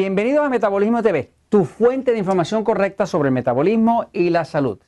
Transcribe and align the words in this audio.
Bienvenidos 0.00 0.46
a 0.46 0.48
Metabolismo 0.48 1.02
TV, 1.02 1.32
tu 1.48 1.64
fuente 1.64 2.12
de 2.12 2.18
información 2.18 2.62
correcta 2.62 3.04
sobre 3.04 3.30
el 3.30 3.34
metabolismo 3.34 4.06
y 4.12 4.30
la 4.30 4.44
salud. 4.44 4.78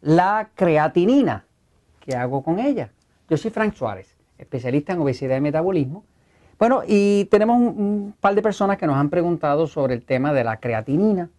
La 0.00 0.50
creatinina, 0.56 1.46
¿qué 2.00 2.16
hago 2.16 2.42
con 2.42 2.58
ella? 2.58 2.90
Yo 3.30 3.36
soy 3.36 3.52
Frank 3.52 3.74
Suárez, 3.74 4.16
especialista 4.36 4.92
en 4.92 4.98
obesidad 4.98 5.36
y 5.36 5.40
metabolismo. 5.40 6.04
Bueno, 6.58 6.82
y 6.84 7.26
tenemos 7.26 7.58
un, 7.58 8.12
par 8.18 8.34
de 8.34 8.42
personas 8.42 8.76
que 8.76 8.88
nos 8.88 8.96
han 8.96 9.08
preguntado 9.08 9.68
sobre 9.68 9.94
el 9.94 10.04
tema 10.04 10.32
de 10.32 10.42
la 10.42 10.56
creatinina. 10.56 11.30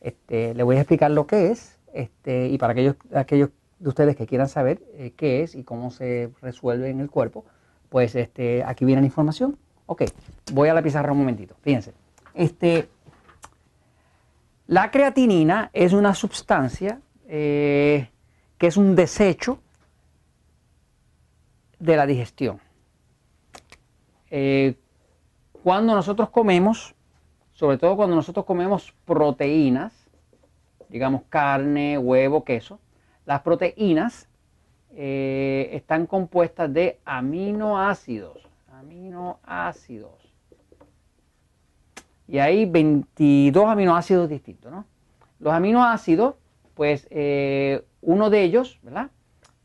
Este, 0.00 0.54
le 0.54 0.62
voy 0.62 0.76
a 0.76 0.80
explicar 0.80 1.10
lo 1.10 1.26
que 1.26 1.50
es 1.50 1.78
este, 1.92 2.48
y 2.48 2.56
para 2.56 2.72
aquellos, 2.72 2.96
aquellos 3.14 3.50
de 3.80 3.88
ustedes 3.90 4.16
que 4.16 4.26
quieran 4.26 4.48
saber 4.48 4.80
eh, 4.94 5.12
qué 5.14 5.42
es 5.42 5.54
y 5.54 5.62
cómo 5.62 5.90
se 5.90 6.30
resuelve 6.40 6.88
en 6.88 7.00
el 7.00 7.10
cuerpo, 7.10 7.44
pues 7.90 8.14
este, 8.14 8.64
aquí 8.64 8.86
viene 8.86 9.02
la 9.02 9.08
información. 9.08 9.58
Ok, 9.84 10.04
voy 10.54 10.70
a 10.70 10.74
la 10.74 10.80
pizarra 10.80 11.12
un 11.12 11.18
momentito, 11.18 11.54
fíjense. 11.60 11.99
Este, 12.34 12.88
la 14.66 14.90
creatinina 14.90 15.70
es 15.72 15.92
una 15.92 16.14
sustancia 16.14 17.00
eh, 17.26 18.08
que 18.56 18.66
es 18.66 18.76
un 18.76 18.94
desecho 18.94 19.58
de 21.78 21.96
la 21.96 22.06
digestión. 22.06 22.60
Eh, 24.30 24.76
cuando 25.62 25.94
nosotros 25.94 26.30
comemos, 26.30 26.94
sobre 27.52 27.78
todo 27.78 27.96
cuando 27.96 28.16
nosotros 28.16 28.44
comemos 28.44 28.94
proteínas, 29.04 29.92
digamos 30.88 31.22
carne, 31.28 31.98
huevo, 31.98 32.44
queso, 32.44 32.78
las 33.26 33.40
proteínas 33.42 34.28
eh, 34.92 35.70
están 35.72 36.06
compuestas 36.06 36.72
de 36.72 37.00
aminoácidos, 37.04 38.38
aminoácidos 38.72 40.29
y 42.30 42.38
hay 42.38 42.64
22 42.64 43.66
aminoácidos 43.66 44.28
distintos. 44.28 44.70
¿no? 44.70 44.84
Los 45.40 45.52
aminoácidos, 45.52 46.36
pues 46.74 47.08
eh, 47.10 47.84
uno 48.02 48.30
de 48.30 48.44
ellos, 48.44 48.78
¿verdad? 48.82 49.10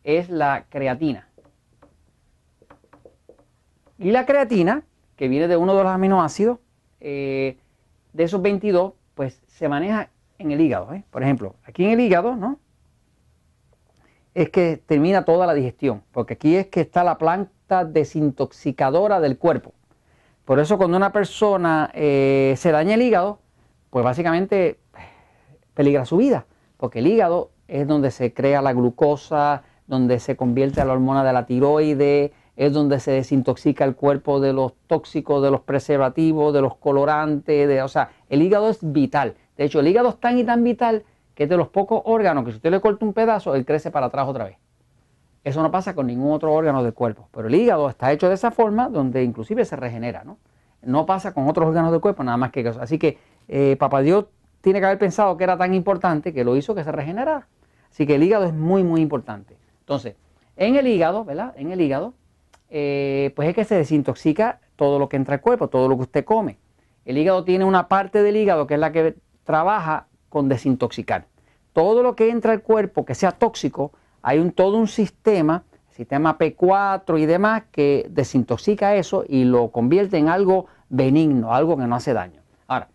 Es 0.04 0.30
la 0.30 0.66
creatina. 0.70 1.30
Y 4.00 4.12
la 4.12 4.26
creatina, 4.26 4.84
que 5.16 5.28
viene 5.28 5.48
de 5.48 5.58
uno 5.58 5.76
de 5.76 5.84
los 5.84 5.92
aminoácidos, 5.92 6.58
eh, 7.02 7.58
de 8.14 8.24
esos 8.24 8.42
22, 8.42 8.94
pues 9.14 9.40
se 9.46 9.70
maneja 9.70 10.10
en 10.40 10.52
el 10.52 10.60
hígado. 10.60 10.92
¿eh? 10.92 11.04
Por 11.12 11.22
ejemplo, 11.22 11.56
aquí 11.66 11.86
en 11.86 11.92
el 11.92 12.00
hígado, 12.00 12.36
¿no? 12.36 12.60
Es 14.34 14.50
que 14.50 14.82
termina 14.86 15.24
toda 15.24 15.46
la 15.46 15.54
digestión, 15.54 16.02
porque 16.12 16.34
aquí 16.34 16.56
es 16.56 16.68
que 16.68 16.82
está 16.82 17.04
la 17.04 17.20
planta 17.20 17.86
desintoxicadora 17.86 19.20
del 19.20 19.38
cuerpo. 19.38 19.72
Por 20.46 20.60
eso 20.60 20.78
cuando 20.78 20.96
una 20.96 21.12
persona 21.12 21.90
eh, 21.96 22.54
se 22.58 22.72
daña 22.72 22.94
el 22.94 23.02
hígado, 23.02 23.40
pues 23.90 24.06
básicamente 24.06 24.80
peligra 25.74 26.06
su 26.06 26.18
vida, 26.18 26.46
porque 26.78 27.00
el 27.00 27.08
hígado 27.08 27.50
es 27.68 27.88
donde 27.88 28.12
se 28.12 28.32
crea 28.32 28.62
la 28.62 28.74
glucosa, 28.74 29.64
donde 29.88 30.20
se 30.20 30.36
convierte 30.36 30.82
a 30.82 30.86
la 30.86 30.94
hormona 30.94 31.24
de 31.24 31.34
la 31.34 31.48
tiroide, 31.48 32.32
es 32.56 32.74
donde 32.74 33.00
se 33.00 33.12
desintoxica 33.12 33.86
el 33.86 33.96
cuerpo 33.96 34.40
de 34.40 34.54
los 34.54 34.74
tóxicos, 34.86 35.42
de 35.42 35.50
los 35.50 35.62
preservativos, 35.62 36.54
de 36.54 36.62
los 36.62 36.76
colorantes, 36.76 37.68
de, 37.68 37.82
o 37.82 37.88
sea, 37.88 38.12
el 38.30 38.44
hígado 38.44 38.70
es 38.70 38.80
vital. 38.82 39.36
De 39.58 39.66
hecho, 39.66 39.80
el 39.80 39.88
hígado 39.88 40.10
es 40.10 40.20
tan 40.20 40.38
y 40.38 40.44
tan 40.44 40.64
vital 40.64 41.04
que 41.34 41.44
es 41.44 41.50
de 41.50 41.58
los 41.58 41.70
pocos 41.70 42.02
órganos 42.06 42.46
que 42.46 42.52
si 42.52 42.58
usted 42.58 42.72
le 42.72 42.82
corta 42.82 43.04
un 43.04 43.14
pedazo, 43.14 43.56
él 43.56 43.66
crece 43.66 43.90
para 43.90 44.06
atrás 44.06 44.28
otra 44.28 44.46
vez. 44.46 44.58
Eso 45.46 45.62
no 45.62 45.70
pasa 45.70 45.94
con 45.94 46.08
ningún 46.08 46.34
otro 46.34 46.52
órgano 46.52 46.82
del 46.82 46.96
cuerpo, 46.96 47.30
pero 47.32 47.48
el 47.48 47.54
hígado 47.54 47.88
está 47.88 48.12
hecho 48.12 48.28
de 48.28 48.34
esa 48.34 48.50
forma 48.50 48.90
donde 48.90 49.24
inclusive 49.24 49.64
se 49.64 49.76
regenera, 49.76 50.24
¿no? 50.24 50.40
No 50.82 51.06
pasa 51.06 51.36
con 51.36 51.48
otros 51.48 51.68
órganos 51.68 51.92
del 51.92 52.02
cuerpo, 52.02 52.24
nada 52.24 52.36
más 52.36 52.52
que 52.52 52.62
eso. 52.62 52.82
Así 52.82 52.98
que 52.98 53.20
eh, 53.48 53.76
Papá 53.80 54.02
Dios 54.02 54.26
tiene 54.62 54.80
que 54.80 54.88
haber 54.88 54.98
pensado 54.98 55.38
que 55.38 55.44
era 55.44 55.56
tan 55.56 55.76
importante 55.76 56.34
que 56.34 56.44
lo 56.44 56.56
hizo 56.56 56.74
que 56.74 56.84
se 56.84 56.92
regenerara. 56.92 57.48
Así 57.92 58.08
que 58.08 58.16
el 58.16 58.24
hígado 58.24 58.46
es 58.46 58.56
muy, 58.56 58.84
muy 58.84 59.02
importante. 59.02 59.56
Entonces, 59.82 60.16
en 60.58 60.78
el 60.78 60.88
hígado, 60.88 61.24
¿verdad? 61.26 61.54
En 61.58 61.72
el 61.72 61.80
hígado, 61.80 62.16
eh, 62.72 63.32
pues 63.36 63.48
es 63.48 63.54
que 63.54 63.66
se 63.66 63.76
desintoxica 63.76 64.62
todo 64.76 64.98
lo 64.98 65.10
que 65.10 65.18
entra 65.18 65.36
al 65.36 65.42
cuerpo, 65.42 65.68
todo 65.68 65.88
lo 65.88 65.96
que 65.96 66.02
usted 66.02 66.26
come. 66.26 66.58
El 67.06 67.20
hígado 67.20 67.44
tiene 67.44 67.66
una 67.66 67.88
parte 67.88 68.24
del 68.24 68.36
hígado 68.36 68.66
que 68.66 68.74
es 68.74 68.80
la 68.80 68.92
que 68.92 69.16
trabaja 69.44 70.08
con 70.30 70.50
desintoxicar. 70.50 71.28
Todo 71.72 72.02
lo 72.02 72.16
que 72.16 72.32
entra 72.32 72.52
al 72.52 72.64
cuerpo 72.64 73.06
que 73.06 73.14
sea 73.14 73.32
tóxico, 73.32 73.92
hay 74.28 74.40
un, 74.40 74.52
todo 74.52 74.78
un 74.78 74.88
sistema, 74.88 75.66
sistema 75.92 76.36
P4 76.40 77.20
y 77.20 77.28
demás, 77.28 77.66
que 77.72 78.08
desintoxica 78.10 78.96
eso 78.96 79.24
y 79.30 79.44
lo 79.44 79.70
convierte 79.70 80.18
en 80.18 80.30
algo 80.30 80.66
benigno, 80.90 81.54
algo 81.54 81.78
que 81.78 81.86
no 81.86 81.96
hace 81.96 82.12
daño. 82.12 82.42
Ahora, 82.66 82.90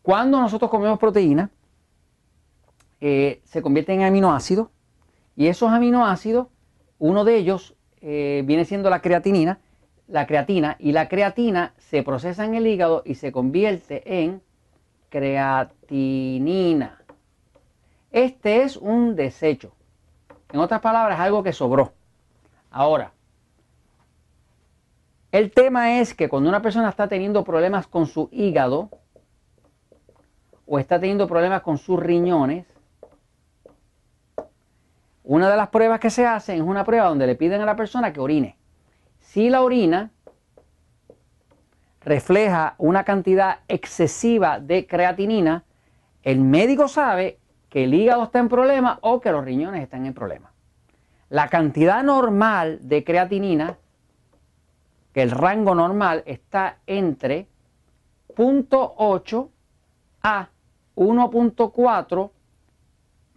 cuando 0.00 0.40
nosotros 0.40 0.70
comemos 0.70 0.98
proteína, 0.98 1.50
eh, 3.02 3.42
se 3.44 3.60
convierte 3.60 3.92
en 3.92 4.02
aminoácidos 4.02 4.68
y 5.36 5.48
esos 5.48 5.70
aminoácidos, 5.70 6.46
uno 6.98 7.24
de 7.24 7.36
ellos 7.36 7.74
eh, 8.00 8.42
viene 8.46 8.64
siendo 8.64 8.88
la 8.88 9.02
creatinina, 9.02 9.58
la 10.08 10.26
creatina, 10.26 10.76
y 10.78 10.92
la 10.92 11.06
creatina 11.10 11.74
se 11.76 12.02
procesa 12.02 12.46
en 12.46 12.54
el 12.54 12.66
hígado 12.66 13.02
y 13.04 13.16
se 13.16 13.30
convierte 13.30 14.22
en 14.22 14.40
creatinina. 15.10 17.04
Este 18.10 18.62
es 18.62 18.78
un 18.78 19.16
desecho. 19.16 19.74
En 20.52 20.60
otras 20.60 20.80
palabras, 20.80 21.18
algo 21.20 21.42
que 21.42 21.52
sobró. 21.52 21.92
Ahora, 22.70 23.12
el 25.32 25.52
tema 25.52 26.00
es 26.00 26.14
que 26.14 26.28
cuando 26.28 26.48
una 26.48 26.62
persona 26.62 26.88
está 26.88 27.08
teniendo 27.08 27.44
problemas 27.44 27.86
con 27.86 28.06
su 28.06 28.28
hígado 28.32 28.90
o 30.66 30.78
está 30.78 30.98
teniendo 30.98 31.26
problemas 31.28 31.62
con 31.62 31.78
sus 31.78 32.00
riñones, 32.00 32.66
una 35.22 35.50
de 35.50 35.56
las 35.56 35.68
pruebas 35.68 36.00
que 36.00 36.10
se 36.10 36.26
hacen 36.26 36.56
es 36.56 36.62
una 36.62 36.84
prueba 36.84 37.08
donde 37.08 37.26
le 37.26 37.36
piden 37.36 37.60
a 37.60 37.66
la 37.66 37.76
persona 37.76 38.12
que 38.12 38.20
orine. 38.20 38.56
Si 39.20 39.48
la 39.50 39.62
orina 39.62 40.10
refleja 42.00 42.74
una 42.78 43.04
cantidad 43.04 43.58
excesiva 43.68 44.58
de 44.58 44.86
creatinina, 44.86 45.64
el 46.22 46.40
médico 46.40 46.88
sabe 46.88 47.39
que 47.70 47.84
el 47.84 47.94
hígado 47.94 48.24
está 48.24 48.40
en 48.40 48.48
problema 48.48 48.98
o 49.00 49.20
que 49.20 49.30
los 49.30 49.44
riñones 49.44 49.82
están 49.82 50.04
en 50.04 50.12
problema. 50.12 50.52
La 51.30 51.48
cantidad 51.48 52.02
normal 52.02 52.80
de 52.82 53.04
creatinina, 53.04 53.78
que 55.14 55.22
el 55.22 55.30
rango 55.30 55.74
normal 55.74 56.24
está 56.26 56.78
entre 56.86 57.46
0.8 58.36 59.48
a 60.22 60.48
1.4 60.96 62.30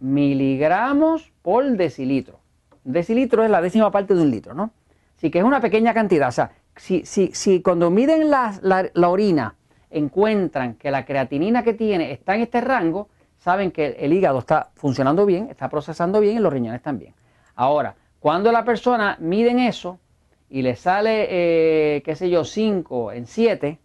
miligramos 0.00 1.32
por 1.40 1.64
decilitro. 1.64 2.40
decilitro 2.82 3.44
es 3.44 3.50
la 3.50 3.62
décima 3.62 3.90
parte 3.90 4.14
de 4.14 4.22
un 4.22 4.30
litro, 4.30 4.54
¿no? 4.54 4.72
Así 5.16 5.30
que 5.30 5.38
es 5.38 5.44
una 5.44 5.60
pequeña 5.60 5.94
cantidad. 5.94 6.28
O 6.28 6.32
sea, 6.32 6.50
si, 6.76 7.06
si, 7.06 7.28
si 7.32 7.62
cuando 7.62 7.90
miden 7.90 8.30
la, 8.30 8.58
la 8.92 9.08
orina 9.08 9.54
encuentran 9.90 10.74
que 10.74 10.90
la 10.90 11.06
creatinina 11.06 11.62
que 11.62 11.74
tiene 11.74 12.10
está 12.12 12.34
en 12.34 12.42
este 12.42 12.60
rango, 12.60 13.08
saben 13.44 13.72
que 13.72 13.88
el 14.00 14.14
hígado 14.14 14.38
está 14.38 14.70
funcionando 14.74 15.26
bien, 15.26 15.50
está 15.50 15.68
procesando 15.68 16.18
bien 16.18 16.38
y 16.38 16.40
los 16.40 16.50
riñones 16.50 16.80
también. 16.80 17.12
Ahora, 17.54 17.94
cuando 18.18 18.50
la 18.50 18.64
persona 18.64 19.18
miden 19.20 19.58
eso 19.58 19.98
y 20.48 20.62
le 20.62 20.76
sale, 20.76 21.26
eh, 21.28 22.02
qué 22.06 22.16
sé 22.16 22.30
yo, 22.30 22.44
5 22.44 23.12
en 23.12 23.26
7, 23.26 23.78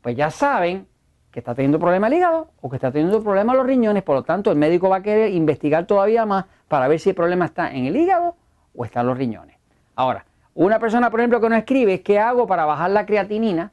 pues 0.00 0.16
ya 0.16 0.30
saben 0.30 0.86
que 1.30 1.40
está 1.40 1.54
teniendo 1.54 1.78
problema 1.78 2.06
el 2.06 2.14
hígado 2.14 2.50
o 2.62 2.70
que 2.70 2.76
está 2.76 2.90
teniendo 2.90 3.22
problema 3.22 3.54
los 3.54 3.66
riñones, 3.66 4.02
por 4.02 4.16
lo 4.16 4.22
tanto 4.22 4.50
el 4.50 4.56
médico 4.56 4.88
va 4.88 4.96
a 4.96 5.02
querer 5.02 5.34
investigar 5.34 5.84
todavía 5.84 6.24
más 6.24 6.46
para 6.66 6.88
ver 6.88 6.98
si 6.98 7.10
el 7.10 7.14
problema 7.14 7.44
está 7.44 7.70
en 7.70 7.84
el 7.84 7.94
hígado 7.94 8.36
o 8.74 8.86
está 8.86 9.02
en 9.02 9.06
los 9.08 9.18
riñones. 9.18 9.58
Ahora, 9.96 10.24
una 10.54 10.78
persona, 10.78 11.10
por 11.10 11.20
ejemplo, 11.20 11.42
que 11.42 11.50
no 11.50 11.56
escribe, 11.56 12.00
¿qué 12.00 12.18
hago 12.18 12.46
para 12.46 12.64
bajar 12.64 12.90
la 12.90 13.04
creatinina? 13.04 13.70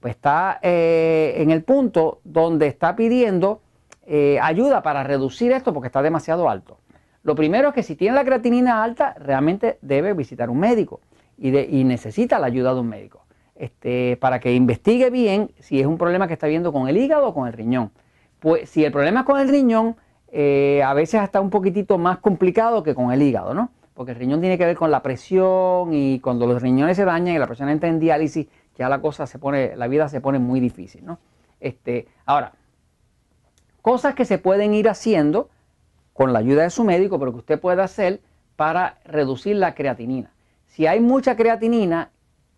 Pues 0.00 0.14
está 0.14 0.60
eh, 0.62 1.34
en 1.36 1.50
el 1.50 1.62
punto 1.62 2.22
donde 2.24 2.68
está 2.68 2.96
pidiendo 2.96 3.60
eh, 4.12 4.40
ayuda 4.42 4.82
para 4.82 5.04
reducir 5.04 5.52
esto 5.52 5.72
porque 5.72 5.86
está 5.86 6.02
demasiado 6.02 6.50
alto. 6.50 6.78
Lo 7.22 7.36
primero 7.36 7.68
es 7.68 7.74
que 7.74 7.84
si 7.84 7.94
tiene 7.94 8.16
la 8.16 8.24
creatinina 8.24 8.82
alta, 8.82 9.14
realmente 9.20 9.78
debe 9.82 10.14
visitar 10.14 10.50
un 10.50 10.58
médico 10.58 11.00
y, 11.38 11.52
necesita 11.84 12.40
la 12.40 12.48
ayuda 12.48 12.74
de 12.74 12.80
un 12.80 12.88
médico 12.88 13.22
este, 13.54 14.16
para 14.16 14.40
que 14.40 14.52
investigue 14.52 15.10
bien 15.10 15.52
si 15.60 15.78
es 15.78 15.86
un 15.86 15.96
problema 15.96 16.26
que 16.26 16.32
está 16.32 16.48
viendo 16.48 16.72
con 16.72 16.88
el 16.88 16.96
hígado 16.96 17.28
o 17.28 17.34
con 17.34 17.46
el 17.46 17.52
riñón. 17.52 17.92
Pues 18.40 18.68
si 18.68 18.84
el 18.84 18.90
problema 18.90 19.20
es 19.20 19.26
con 19.26 19.38
el 19.38 19.48
riñón, 19.48 19.94
eh, 20.32 20.82
a 20.84 20.92
veces 20.92 21.22
está 21.22 21.40
un 21.40 21.50
poquitito 21.50 21.96
más 21.96 22.18
complicado 22.18 22.82
que 22.82 22.96
con 22.96 23.12
el 23.12 23.22
hígado, 23.22 23.54
¿no? 23.54 23.70
Porque 23.94 24.10
el 24.10 24.18
riñón 24.18 24.40
tiene 24.40 24.58
que 24.58 24.66
ver 24.66 24.76
con 24.76 24.90
la 24.90 25.04
presión 25.04 25.94
y 25.94 26.18
cuando 26.18 26.48
los 26.48 26.60
riñones 26.60 26.96
se 26.96 27.04
dañan 27.04 27.36
y 27.36 27.38
la 27.38 27.46
persona 27.46 27.70
entra 27.70 27.88
en 27.88 28.00
diálisis, 28.00 28.48
ya 28.76 28.88
la 28.88 29.00
cosa 29.00 29.28
se 29.28 29.38
pone, 29.38 29.76
la 29.76 29.86
vida 29.86 30.08
se 30.08 30.20
pone 30.20 30.40
muy 30.40 30.58
difícil, 30.58 31.06
¿no? 31.06 31.20
Este, 31.60 32.08
ahora, 32.26 32.54
Cosas 33.82 34.14
que 34.14 34.24
se 34.24 34.38
pueden 34.38 34.74
ir 34.74 34.88
haciendo 34.88 35.48
con 36.12 36.32
la 36.32 36.40
ayuda 36.40 36.64
de 36.64 36.70
su 36.70 36.84
médico, 36.84 37.18
pero 37.18 37.32
que 37.32 37.38
usted 37.38 37.60
puede 37.60 37.82
hacer 37.82 38.20
para 38.56 38.98
reducir 39.04 39.56
la 39.56 39.74
creatinina. 39.74 40.30
Si 40.66 40.86
hay 40.86 41.00
mucha 41.00 41.34
creatinina, 41.36 42.10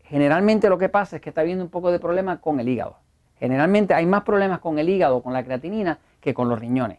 generalmente 0.04 0.68
lo 0.68 0.78
que 0.78 0.88
pasa 0.88 1.16
es 1.16 1.22
que 1.22 1.28
está 1.28 1.42
habiendo 1.42 1.64
un 1.64 1.70
poco 1.70 1.92
de 1.92 2.00
problema 2.00 2.40
con 2.40 2.58
el 2.58 2.68
hígado. 2.68 2.96
Generalmente 3.38 3.94
hay 3.94 4.06
más 4.06 4.22
problemas 4.22 4.58
con 4.60 4.78
el 4.78 4.88
hígado, 4.88 5.22
con 5.22 5.32
la 5.32 5.44
creatinina, 5.44 5.98
que 6.20 6.34
con 6.34 6.48
los 6.48 6.58
riñones. 6.58 6.98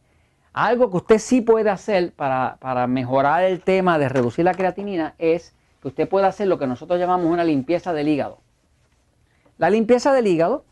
Algo 0.53 0.89
que 0.91 0.97
usted 0.97 1.17
sí 1.17 1.41
puede 1.41 1.69
hacer 1.69 2.13
para, 2.13 2.57
para 2.59 2.87
mejorar 2.87 3.43
el 3.43 3.61
tema 3.61 3.97
de 3.97 4.07
reducir 4.07 4.45
la 4.45 4.53
creatinina 4.53 5.15
es 5.17 5.53
que 5.81 5.89
usted 5.89 6.07
puede 6.07 6.27
hacer 6.27 6.47
lo 6.47 6.57
que 6.57 6.67
nosotros 6.67 6.99
llamamos 6.99 7.27
una 7.27 7.43
limpieza 7.43 7.91
del 7.91 8.07
hígado. 8.07 8.39
La 9.57 9.69
limpieza 9.69 10.13
del 10.13 10.27
hígado 10.27 10.63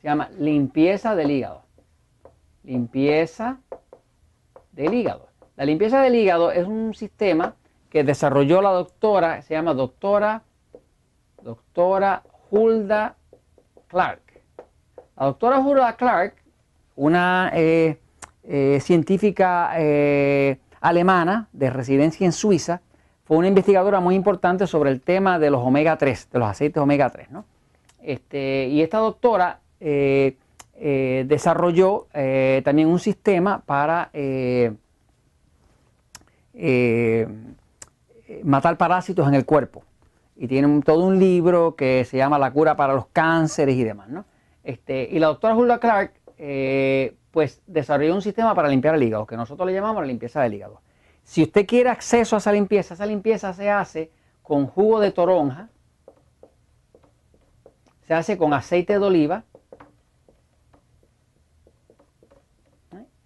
se 0.00 0.08
llama 0.08 0.30
limpieza 0.38 1.14
del 1.14 1.30
hígado. 1.30 1.62
Limpieza 2.64 3.58
del 4.72 4.94
hígado. 4.94 5.28
La 5.56 5.64
limpieza 5.64 6.00
del 6.02 6.14
hígado 6.14 6.52
es 6.52 6.66
un 6.66 6.94
sistema 6.94 7.54
que 7.90 8.04
desarrolló 8.04 8.62
la 8.62 8.70
doctora, 8.70 9.42
se 9.42 9.54
llama 9.54 9.74
doctora, 9.74 10.42
doctora 11.42 12.22
Hulda 12.50 13.16
Clark. 13.88 14.22
La 15.16 15.26
doctora 15.26 15.58
Hulda 15.58 15.96
Clark, 15.96 16.36
una 16.96 17.50
eh, 17.54 17.98
eh, 18.44 18.78
científica 18.80 19.72
eh, 19.76 20.58
alemana 20.80 21.48
de 21.52 21.68
residencia 21.68 22.24
en 22.24 22.32
Suiza, 22.32 22.80
fue 23.24 23.36
una 23.36 23.48
investigadora 23.48 24.00
muy 24.00 24.14
importante 24.14 24.66
sobre 24.66 24.90
el 24.90 25.00
tema 25.00 25.38
de 25.38 25.50
los 25.50 25.62
omega 25.62 25.98
3, 25.98 26.30
de 26.32 26.38
los 26.38 26.48
aceites 26.48 26.82
omega 26.82 27.10
3. 27.10 27.30
¿no? 27.30 27.44
Este, 28.02 28.66
y 28.68 28.82
esta 28.82 28.98
doctora 28.98 29.60
eh, 30.82 31.24
desarrolló 31.28 32.06
eh, 32.14 32.62
también 32.64 32.88
un 32.88 32.98
sistema 32.98 33.62
para 33.66 34.10
matar 38.42 38.78
parásitos 38.78 39.28
en 39.28 39.34
el 39.34 39.44
cuerpo. 39.44 39.84
Y 40.36 40.48
tiene 40.48 40.80
todo 40.82 41.04
un 41.04 41.18
libro 41.18 41.76
que 41.76 42.06
se 42.06 42.16
llama 42.16 42.38
La 42.38 42.50
cura 42.50 42.76
para 42.76 42.94
los 42.94 43.08
cánceres 43.08 43.76
y 43.76 43.84
demás. 43.84 44.08
¿no? 44.08 44.24
Este, 44.64 45.06
y 45.10 45.18
la 45.18 45.26
doctora 45.26 45.54
Julia 45.54 45.78
Clark 45.78 46.14
pues 47.30 47.60
desarrolló 47.66 48.14
un 48.14 48.22
sistema 48.22 48.54
para 48.54 48.68
limpiar 48.68 48.94
el 48.94 49.02
hígado, 49.02 49.26
que 49.26 49.36
nosotros 49.36 49.66
le 49.66 49.74
llamamos 49.74 50.00
la 50.00 50.06
limpieza 50.06 50.40
del 50.42 50.54
hígado. 50.54 50.80
Si 51.22 51.42
usted 51.42 51.66
quiere 51.66 51.90
acceso 51.90 52.36
a 52.36 52.38
esa 52.38 52.52
limpieza, 52.52 52.94
esa 52.94 53.06
limpieza 53.06 53.52
se 53.52 53.70
hace 53.70 54.10
con 54.42 54.66
jugo 54.66 54.98
de 54.98 55.12
toronja, 55.12 55.68
se 58.06 58.14
hace 58.14 58.36
con 58.36 58.52
aceite 58.52 58.94
de 58.94 59.04
oliva 59.04 59.44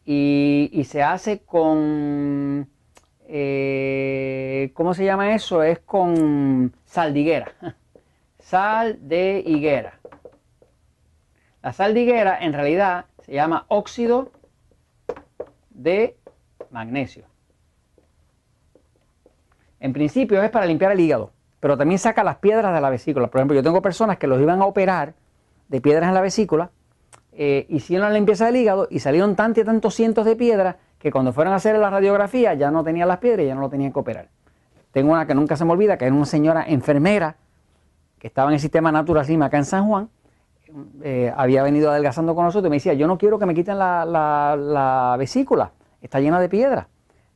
y, 0.05 0.85
se 0.85 1.03
hace 1.03 1.41
con, 1.41 2.69
eh, 3.27 4.71
¿cómo 4.75 4.95
se 4.95 5.05
llama 5.05 5.35
eso? 5.35 5.63
Es 5.63 5.79
con 5.81 6.75
sal 6.85 7.15
de 7.15 7.21
higuera. 7.21 7.53
Sal 8.39 8.99
de 9.09 9.43
higuera. 9.47 9.99
La 11.63 11.73
sal 11.73 11.95
de 11.95 12.03
higuera 12.03 12.39
en 12.39 12.53
realidad 12.53 13.07
se 13.25 13.33
llama 13.33 13.65
óxido 13.69 14.31
de 15.71 16.19
magnesio. 16.71 17.25
En 19.81 19.95
principio 19.95 20.43
es 20.43 20.51
para 20.51 20.67
limpiar 20.67 20.93
el 20.93 21.01
hígado, 21.01 21.33
pero 21.61 21.79
también 21.79 21.99
saca 21.99 22.23
las 22.23 22.37
piedras 22.37 22.75
de 22.75 22.81
la 22.83 22.91
vesícula. 22.91 23.29
Por 23.29 23.41
ejemplo, 23.41 23.55
yo 23.55 23.63
tengo 23.63 23.81
personas 23.81 24.19
que 24.19 24.27
los 24.27 24.41
iban 24.41 24.61
a 24.61 24.67
operar 24.67 25.15
de 25.69 25.81
piedras 25.81 26.09
en 26.09 26.15
la 26.15 26.21
vesícula, 26.21 26.71
eh, 27.37 27.67
hicieron 27.69 28.09
la 28.09 28.15
limpieza 28.15 28.47
del 28.47 28.57
hígado 28.57 28.87
y 28.91 29.01
salieron 29.01 29.35
tantos 29.37 29.63
y 29.63 29.65
tantos 29.65 29.95
cientos 29.95 30.25
de 30.25 30.37
piedras 30.37 30.77
que 30.99 31.11
cuando 31.11 31.33
fueron 31.33 31.53
a 31.53 31.57
hacer 31.57 31.77
la 31.79 31.91
radiografía 31.91 32.55
ya 32.55 32.71
no 32.71 32.85
tenían 32.85 33.09
las 33.09 33.19
piedras 33.19 33.45
y 33.45 33.49
ya 33.49 33.55
no 33.55 33.61
lo 33.61 33.69
tenían 33.69 33.93
que 33.93 33.99
operar. 33.99 34.29
Tengo 34.93 35.13
una 35.13 35.27
que 35.27 35.35
nunca 35.35 35.57
se 35.57 35.65
me 35.65 35.73
olvida, 35.73 35.99
que 35.99 36.05
era 36.05 36.15
una 36.15 36.27
señora 36.27 36.65
enfermera 36.67 37.37
que 38.19 38.29
estaba 38.29 38.49
en 38.51 38.55
el 38.55 38.61
sistema 38.61 38.91
Natural 38.93 39.25
Slim 39.25 39.43
acá 39.43 39.59
en 39.59 39.65
San 39.65 39.87
Juan, 39.87 40.09
eh, 41.03 41.33
había 41.37 41.63
venido 41.63 41.91
adelgazando 41.91 42.35
con 42.35 42.45
nosotros 42.45 42.69
y 42.69 42.71
me 42.71 42.77
decía, 42.77 42.95
yo 42.95 43.07
no 43.07 43.19
quiero 43.19 43.39
que 43.39 43.47
me 43.47 43.55
quiten 43.55 43.79
la, 43.79 44.07
la 44.07 45.17
vesícula, 45.19 45.73
está 46.01 46.21
llena 46.21 46.41
de 46.41 46.49
piedras. 46.49 46.87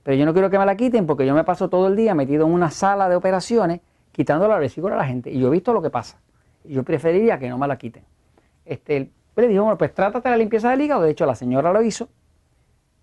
Pero 0.02 0.16
yo 0.16 0.24
no 0.24 0.32
quiero 0.32 0.48
que 0.48 0.58
me 0.58 0.64
la 0.64 0.76
quiten 0.76 1.06
porque 1.06 1.26
yo 1.26 1.34
me 1.34 1.44
paso 1.44 1.68
todo 1.68 1.88
el 1.88 1.96
día 1.96 2.14
metido 2.14 2.46
en 2.46 2.52
una 2.52 2.70
sala 2.70 3.08
de 3.08 3.16
operaciones 3.16 3.80
quitando 4.12 4.48
la 4.48 4.58
vesícula 4.58 4.94
a 4.94 4.98
la 4.98 5.04
gente. 5.04 5.30
Y 5.30 5.38
yo 5.38 5.48
he 5.48 5.50
visto 5.50 5.72
lo 5.72 5.82
que 5.82 5.90
pasa. 5.90 6.18
Yo 6.64 6.82
preferiría 6.82 7.38
que 7.38 7.48
no 7.48 7.58
me 7.58 7.68
la 7.68 7.76
quiten. 7.76 8.04
Este, 8.64 9.10
pues 9.38 9.46
le 9.46 9.52
dijo, 9.52 9.62
bueno, 9.62 9.79
pues 9.79 9.94
trátate 9.94 10.29
la 10.31 10.37
limpieza 10.37 10.70
del 10.70 10.81
hígado. 10.81 11.02
De 11.02 11.11
hecho, 11.12 11.25
la 11.25 11.37
señora 11.37 11.73
lo 11.73 11.81
hizo. 11.81 12.08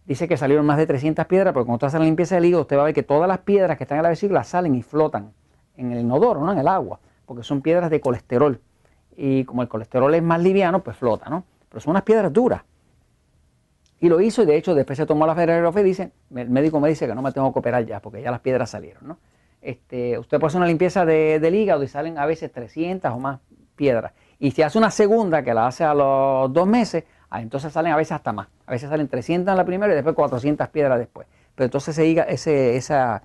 Dice 0.06 0.28
que 0.28 0.36
salieron 0.36 0.66
más 0.66 0.78
de 0.78 0.86
300 0.86 1.28
piedras, 1.28 1.54
porque 1.54 1.66
cuando 1.66 1.76
usted 1.76 1.88
hace 1.88 2.00
la 2.00 2.04
limpieza 2.04 2.36
del 2.36 2.44
hígado, 2.44 2.64
usted 2.64 2.76
va 2.76 2.82
a 2.82 2.86
ver 2.88 2.94
que 2.94 3.04
todas 3.04 3.26
las 3.30 3.38
piedras 3.38 3.78
que 3.78 3.86
están 3.86 4.00
en 4.00 4.04
la 4.04 4.10
vesícula 4.10 4.44
salen 4.44 4.76
y 4.76 4.82
flotan 4.82 5.32
en 5.78 5.94
el 5.94 6.02
inodoro, 6.02 6.42
no 6.42 6.52
en 6.52 6.58
el 6.58 6.68
agua, 6.68 7.00
porque 7.26 7.42
son 7.42 7.62
piedras 7.62 7.90
de 7.90 8.02
colesterol. 8.02 8.60
Y 9.16 9.46
como 9.46 9.62
el 9.62 9.70
colesterol 9.70 10.14
es 10.14 10.22
más 10.22 10.42
liviano, 10.42 10.84
pues 10.84 10.98
flota, 10.98 11.30
¿no? 11.30 11.46
Pero 11.70 11.80
son 11.80 11.92
unas 11.92 12.04
piedras 12.04 12.34
duras. 12.34 12.64
Y 14.02 14.10
lo 14.10 14.20
hizo 14.20 14.44
y 14.44 14.46
de 14.46 14.58
hecho 14.58 14.76
después 14.76 14.98
se 14.98 15.06
tomó 15.06 15.26
la 15.26 15.36
Fe 15.36 15.80
y 15.80 15.84
dice, 15.84 16.12
el 16.36 16.50
médico 16.50 16.82
me 16.82 16.90
dice 16.90 17.08
que 17.08 17.16
no 17.16 17.22
me 17.22 17.32
tengo 17.32 17.54
que 17.54 17.60
operar 17.60 17.86
ya 17.86 18.02
porque 18.02 18.22
ya 18.22 18.30
las 18.30 18.42
piedras 18.42 18.72
salieron. 18.72 19.08
¿no? 19.08 19.20
Este, 19.62 20.20
usted 20.20 20.38
puede 20.38 20.50
hacer 20.50 20.58
una 20.58 20.68
limpieza 20.68 21.06
de, 21.06 21.40
del 21.40 21.56
hígado 21.56 21.82
y 21.82 21.88
salen 21.88 22.18
a 22.18 22.26
veces 22.26 22.52
300 22.52 23.10
o 23.10 23.20
más 23.20 23.40
piedras. 23.78 24.12
Y 24.40 24.52
si 24.52 24.62
hace 24.62 24.78
una 24.78 24.92
segunda 24.92 25.44
que 25.44 25.54
la 25.54 25.68
hace 25.68 25.84
a 25.84 25.94
los 25.94 26.52
dos 26.52 26.68
meses, 26.68 27.04
ah, 27.30 27.42
entonces 27.42 27.72
salen 27.72 27.94
a 27.94 27.96
veces 27.96 28.14
hasta 28.14 28.34
más. 28.34 28.48
A 28.66 28.72
veces 28.72 28.90
salen 28.90 29.08
300 29.08 29.52
en 29.52 29.58
la 29.58 29.66
primera 29.66 29.92
y 29.92 29.96
después 29.96 30.16
400 30.16 30.68
piedras 30.70 31.00
después. 31.00 31.28
Pero 31.56 31.66
entonces 31.66 31.98
ese, 31.98 32.76
esa 32.76 33.22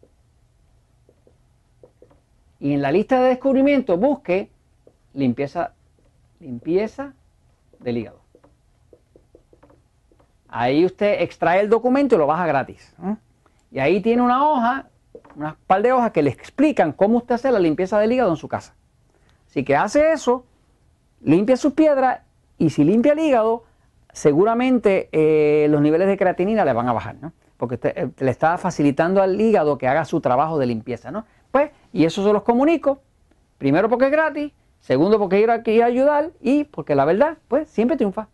Y 2.60 2.74
en 2.74 2.82
la 2.82 2.92
lista 2.92 3.18
de 3.18 3.30
descubrimientos 3.30 3.98
busque 3.98 4.50
limpieza, 5.14 5.72
limpieza 6.38 7.14
del 7.80 7.96
hígado. 7.96 8.20
Ahí 10.48 10.84
usted 10.84 11.22
extrae 11.22 11.62
el 11.62 11.70
documento 11.70 12.14
y 12.14 12.18
lo 12.18 12.26
baja 12.26 12.46
gratis. 12.46 12.94
Y 13.72 13.78
ahí 13.78 14.02
tiene 14.02 14.20
una 14.20 14.46
hoja 14.46 14.90
unas 15.34 15.56
par 15.66 15.80
de 15.80 15.92
hojas 15.92 16.12
que 16.12 16.22
le 16.22 16.28
explican 16.28 16.92
cómo 16.92 17.16
usted 17.16 17.36
hace 17.36 17.50
la 17.50 17.58
limpieza 17.58 17.98
del 17.98 18.12
hígado 18.12 18.28
en 18.28 18.36
su 18.36 18.48
casa. 18.48 18.74
Así 19.48 19.64
que 19.64 19.74
hace 19.74 20.12
eso, 20.12 20.44
limpia 21.22 21.56
sus 21.56 21.72
piedras 21.72 22.20
y 22.58 22.68
si 22.68 22.84
limpia 22.84 23.14
el 23.14 23.20
hígado, 23.20 23.64
seguramente 24.16 25.10
eh, 25.12 25.68
los 25.68 25.82
niveles 25.82 26.08
de 26.08 26.16
creatinina 26.16 26.64
le 26.64 26.72
van 26.72 26.88
a 26.88 26.94
bajar, 26.94 27.16
¿no? 27.20 27.34
Porque 27.58 27.74
usted, 27.74 27.92
eh, 27.94 28.08
le 28.18 28.30
está 28.30 28.56
facilitando 28.56 29.20
al 29.20 29.38
hígado 29.38 29.76
que 29.76 29.86
haga 29.86 30.06
su 30.06 30.22
trabajo 30.22 30.58
de 30.58 30.64
limpieza, 30.64 31.10
¿no? 31.10 31.26
Pues, 31.50 31.70
y 31.92 32.06
eso 32.06 32.24
se 32.24 32.32
los 32.32 32.42
comunico, 32.42 33.02
primero 33.58 33.90
porque 33.90 34.06
es 34.06 34.10
gratis, 34.10 34.52
segundo 34.80 35.18
porque 35.18 35.36
quiero 35.36 35.52
aquí 35.52 35.82
ayudar 35.82 36.30
y 36.40 36.64
porque 36.64 36.94
la 36.94 37.04
verdad, 37.04 37.36
pues, 37.46 37.68
siempre 37.68 37.98
triunfa. 37.98 38.28